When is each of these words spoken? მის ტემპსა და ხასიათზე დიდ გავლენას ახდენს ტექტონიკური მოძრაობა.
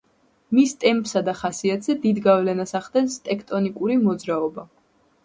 მის 0.59 0.71
ტემპსა 0.83 1.21
და 1.27 1.35
ხასიათზე 1.41 1.95
დიდ 2.05 2.21
გავლენას 2.29 2.73
ახდენს 2.79 3.19
ტექტონიკური 3.29 3.99
მოძრაობა. 4.07 4.65